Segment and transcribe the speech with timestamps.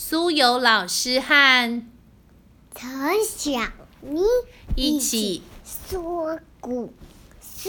[0.00, 1.82] 苏有老师和
[2.72, 2.88] 陈
[3.26, 3.60] 小
[4.00, 4.22] 妮
[4.76, 6.92] 一起说故
[7.40, 7.68] 事。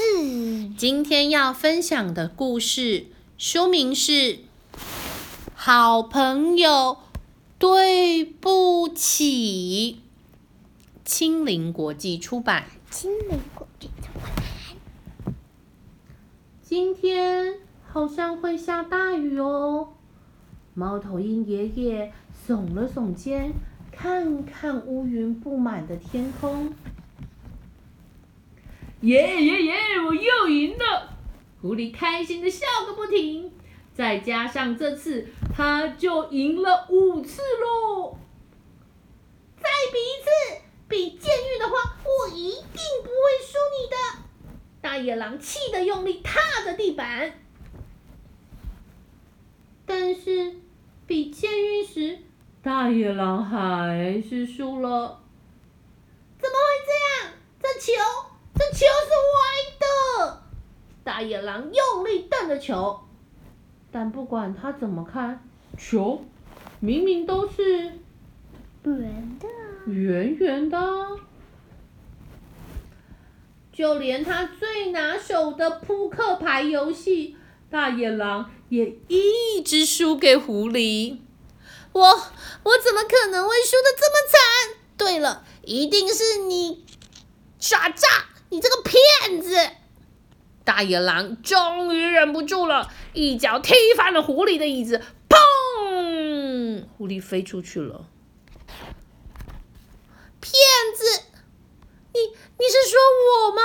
[0.78, 4.12] 今天要分享的故事书名是
[5.56, 7.00] 《好朋友
[7.58, 10.00] 对不起》，
[11.04, 12.68] 青林国际出版。
[12.92, 15.34] 青林国际出版。
[16.62, 17.56] 今天
[17.92, 19.96] 好像会下大雨哦。
[20.80, 22.14] 猫头鹰爷爷
[22.48, 23.52] 耸了耸肩，
[23.92, 26.74] 看看乌云布满的天空。
[29.02, 29.76] 耶耶耶！
[30.08, 31.18] 我又赢了！
[31.62, 33.52] 狐狸开心的笑个不停。
[33.94, 38.18] 再加上这次，他就赢了五次喽。
[39.58, 44.24] 再比一次，比剑运的话，我一定不会输你的。
[44.80, 47.34] 大野狼气得用力踏着地板，
[49.86, 50.56] 但是
[51.10, 52.20] 比剑运时，
[52.62, 55.20] 大野狼还是输了。
[56.38, 57.34] 怎么会这样？
[57.60, 57.94] 这球，
[58.54, 59.42] 这球是歪
[59.80, 60.44] 的！
[61.04, 63.00] 大野狼用力瞪着球，
[63.92, 65.44] 但不管他怎么看，
[65.80, 66.24] 球
[66.80, 67.86] 明明都是
[68.84, 70.78] 圆的，圆圆的。
[73.74, 77.36] 就连他最拿手的扑克牌游戏，
[77.70, 81.20] 大野狼也一直输给狐狸。
[81.92, 84.80] 我我怎么可能会输的这么惨？
[84.98, 86.84] 对了，一定是你
[87.60, 88.08] 耍诈，
[88.50, 89.56] 你这个骗子！
[90.64, 96.86] 大野狼终于忍不住了，一脚踢翻了狐狸的椅子，砰！
[96.98, 98.08] 狐狸飞出去了。
[100.42, 100.54] 骗
[100.96, 101.24] 子！
[102.14, 102.20] 你
[102.58, 103.00] 你是说
[103.50, 103.62] 我吗？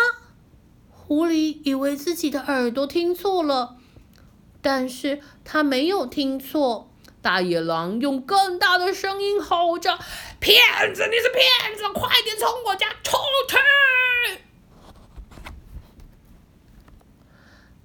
[0.90, 3.76] 狐狸以为自己的耳朵听错了，
[4.64, 6.90] 但是他没有听错。
[7.20, 9.98] 大野狼用更大的声音吼着
[10.40, 10.58] ：“骗
[10.94, 11.06] 子！
[11.10, 11.82] 你是骗子！
[11.92, 13.56] 快点从我家出去！”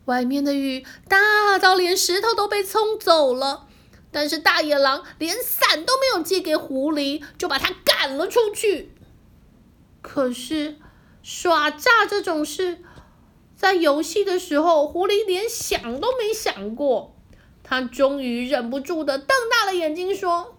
[0.05, 3.67] 外面的雨大到连石头都被冲走了，
[4.11, 8.93] 但是大野狼连伞都没有借给狐狸，就把他赶了出去。
[10.01, 10.77] 可是
[11.23, 12.81] 耍诈这种事，
[13.59, 17.13] 在游戏的时候，狐狸连想都没想过。
[17.61, 20.57] 他终于忍不住的瞪大了眼睛说：“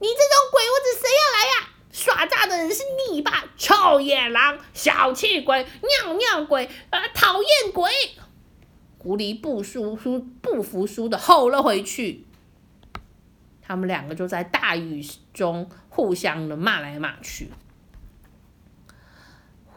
[0.00, 1.68] 你这种鬼屋子谁要来呀？
[1.92, 3.44] 耍诈的人是你吧？
[3.58, 5.66] 臭野狼、小气鬼、
[6.04, 7.90] 尿尿鬼、啊，讨厌鬼！”
[8.96, 12.24] 狐狸不输输不服输的吼了回去。
[13.60, 17.50] 他们两个就在大雨中互相的骂来骂去。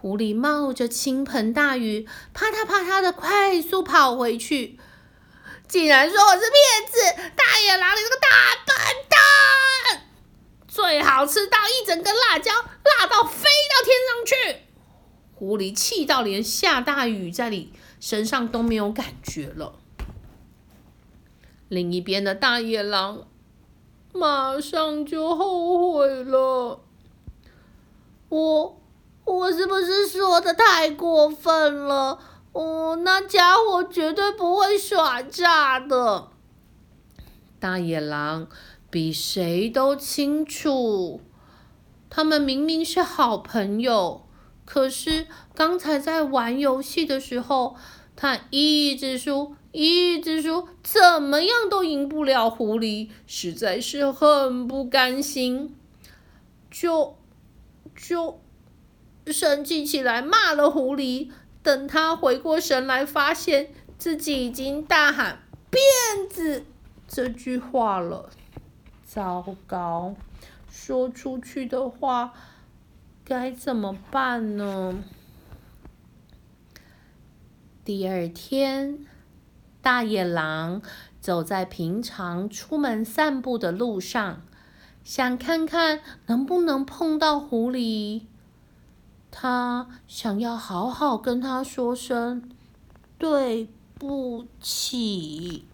[0.06, 4.80] 狐狸冒着倾盆大雨，啪嗒啪嗒的快速跑回去，
[5.68, 7.32] 竟然说我是骗子！
[7.36, 8.28] 大野狼，你这个大
[8.68, 8.76] 笨
[9.10, 10.02] 蛋！
[10.68, 14.62] 最好吃到一整根辣椒，辣到飞到天上去！
[15.34, 19.80] 狐狸气到连下大雨在你身上都没有感觉了。
[21.68, 23.26] 另一边的大野狼
[24.14, 26.82] 马上就后悔了，
[28.30, 28.82] 我。
[29.26, 32.20] 我是不是说的太过分了？
[32.54, 36.30] 哦，那家伙绝对不会耍诈的。
[37.60, 38.48] 大野狼
[38.90, 41.20] 比谁都清楚，
[42.10, 44.28] 他们明明是好朋友，
[44.64, 45.26] 可是
[45.56, 47.76] 刚才在玩游戏的时候，
[48.16, 55.76] 他一直输，一直输，怎么样都赢不了狐狸，实在是很不甘心，
[56.70, 57.18] 就
[57.96, 58.40] 就。
[59.32, 61.32] 生气起来，骂了狐狸。
[61.64, 65.40] 等他回过神来，发现自己已经大喊
[65.72, 66.64] “辫子”
[67.08, 68.30] 这句话了。
[69.04, 70.16] 糟糕，
[70.70, 72.34] 说出去的话
[73.24, 75.04] 该怎么办呢？
[77.84, 79.06] 第二天，
[79.82, 80.82] 大野狼
[81.20, 84.44] 走在平常出门散步的路上，
[85.04, 88.24] 想看看能不能碰到狐狸。
[89.38, 92.50] 他想要好好跟他说声
[93.18, 93.68] 对
[94.00, 95.66] 不起。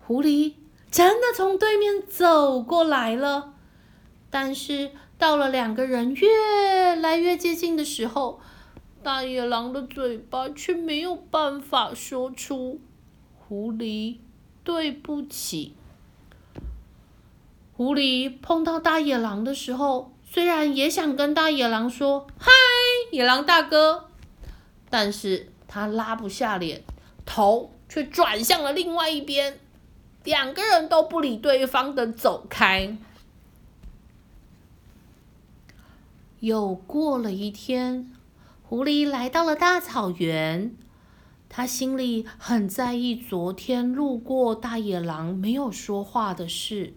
[0.00, 0.54] 狐狸
[0.90, 3.54] 真的从对面走过来了，
[4.30, 8.40] 但是到了两个人越来越接近的时候，
[9.04, 12.80] 大野狼的嘴巴却没有办法说出
[13.38, 14.16] “狐狸
[14.64, 15.76] 对不起”。
[17.76, 20.10] 狐狸碰到大野狼的时候。
[20.30, 22.50] 虽然也想跟大野狼说“嗨，
[23.10, 24.08] 野狼大哥”，
[24.90, 26.82] 但是他拉不下脸，
[27.24, 29.58] 头却转向了另外一边。
[30.24, 32.98] 两个人都不理对方的走开。
[36.40, 38.12] 又过了一天，
[38.62, 40.76] 狐狸来到了大草原，
[41.48, 46.92] 他心里很在意昨天路过大野狼没有说话的事。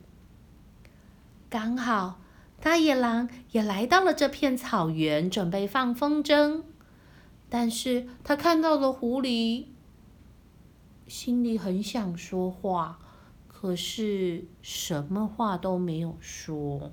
[1.49, 2.19] 刚好
[2.61, 6.61] 大野狼也来到了这片草原，准备放风筝，
[7.49, 9.65] 但是他看到了狐狸，
[11.07, 12.99] 心里很想说话，
[13.47, 16.91] 可是什么话都没有说。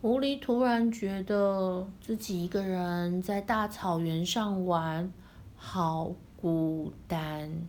[0.00, 5.12] 狐狸突然觉得自己一个人在大草原上玩，
[5.56, 7.68] 好孤单。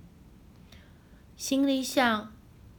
[1.36, 2.32] 心里想：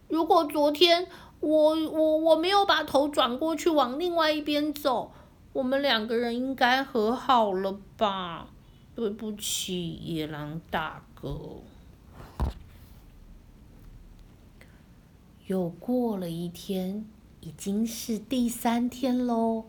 [0.09, 1.09] 如果昨天
[1.41, 5.13] 我我我没有把头转过去往另外一边走，
[5.53, 8.49] 我们两个人应该和好了吧？
[8.95, 11.57] 对不起，野狼大哥。
[15.47, 17.07] 又过了一天。
[17.43, 19.65] 已经是第三天喽。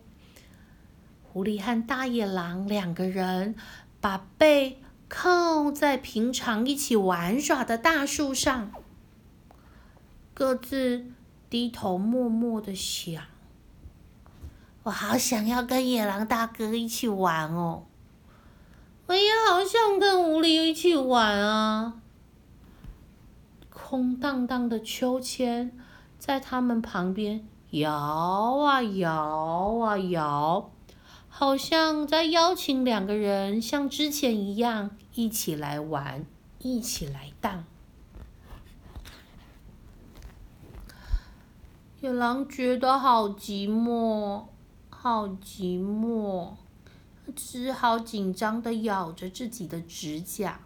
[1.24, 3.56] 狐狸和大野狼两个人
[4.02, 8.74] 把背靠在平常一起玩耍的大树上，
[10.34, 11.06] 各自
[11.52, 13.22] 低头默默的想
[14.84, 17.84] ：“我好想要跟野狼大哥一起玩哦，
[19.08, 21.96] 我也好想跟狐狸一起玩啊。”
[23.70, 25.78] 空荡荡的秋千
[26.18, 27.46] 在他们旁边。
[27.72, 30.72] 摇啊摇啊摇，
[31.28, 36.26] 好像在邀请两个人像之前一样一起来玩，
[36.60, 37.66] 一起来荡。
[42.02, 44.46] 野狼觉得好寂寞，
[44.90, 46.54] 好寂寞，
[47.36, 50.60] 只好紧张的咬着自己的指甲。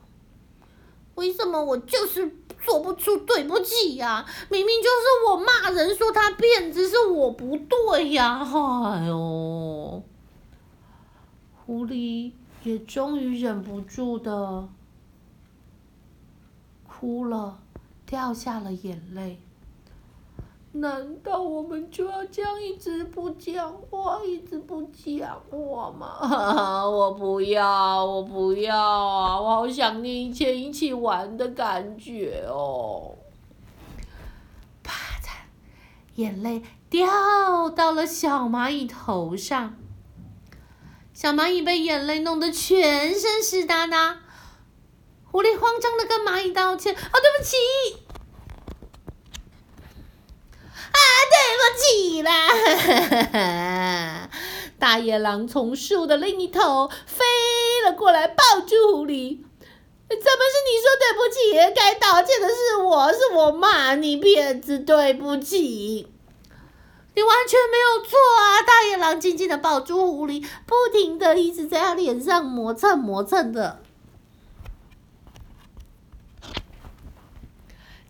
[1.15, 4.25] 为什么我就是做不出对不起呀？
[4.49, 8.39] 明明就是我骂人说他骗子，是我不对呀！
[8.85, 10.01] 哎呦，
[11.65, 12.31] 狐狸
[12.63, 14.69] 也终于忍不住的
[16.87, 17.59] 哭了，
[18.05, 19.37] 掉下了眼泪。
[20.75, 26.19] 难道我们就要这样一直不讲话，一直不讲话吗？
[26.85, 29.39] 我不要，我不要啊！
[29.39, 33.15] 我好想念以前一起玩的感觉哦。
[34.83, 34.91] 啪
[35.23, 35.29] 嚓，
[36.15, 39.77] 眼泪掉到了小蚂蚁头上，
[41.13, 44.19] 小蚂蚁被眼泪弄得全身湿哒哒。
[45.31, 47.55] 狐狸慌张的跟蚂蚁道歉：“啊，对不起。”
[51.31, 52.29] 对不起啦！
[54.79, 57.23] 大野狼从树的另一头飞
[57.85, 59.39] 了过来，抱住狐狸。
[60.07, 61.37] 怎么是你说对不起？
[61.75, 66.07] 该道歉的是我，是我骂你骗子，对不起。
[67.15, 68.61] 你完全没有错啊！
[68.61, 73.81] 大野狼紧紧的抱住狐狸，不停的一直在他脸上磨蹭磨蹭的。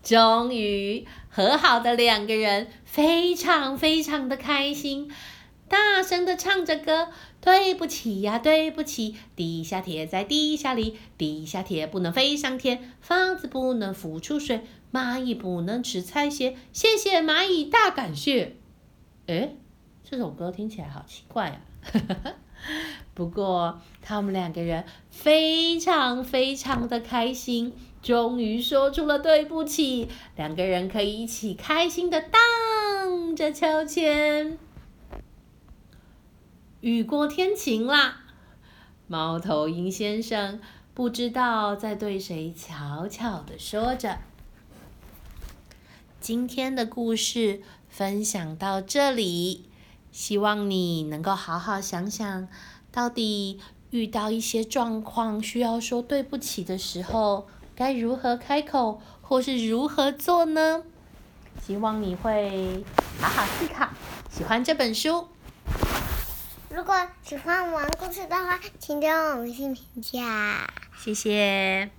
[0.02, 1.06] 终于
[1.36, 5.12] 和好的两个人非常非常的开心，
[5.68, 7.08] 大声的唱着歌
[7.42, 18.56] ：“对不起呀，对不起，地下铁在地下里，地下铁不能飞上天，房子不能浮出水，蚂蚁不能吃菜屑，谢谢蚂蚁，大感谢。”
[19.28, 19.56] 哎，
[20.02, 21.60] 这首歌听起来好奇怪呀！
[23.16, 27.72] 不过他们两个人非常非常的开心。
[28.02, 34.58] 终于说出了对不起，两个人可以一起开心的荡着秋千。
[36.82, 38.20] 雨过天晴啦，
[39.08, 40.60] 猫头鹰先生
[40.92, 44.18] 不知道在对谁悄悄的说着。
[46.20, 49.68] 今天的故事分享到这里，
[50.12, 52.46] 希望你能够好好想想，
[52.96, 53.60] 到底
[53.90, 57.46] 遇到一些状况需要说对不起的时候。
[57.74, 60.82] 该如何开口，或是如何做呢？
[61.62, 62.82] 希望你会
[63.20, 63.86] 好好思考。
[64.30, 65.28] 喜欢这本书，
[66.70, 70.66] 如果喜欢我们故事的话，请给我们星评价。
[70.98, 71.90] 谢谢。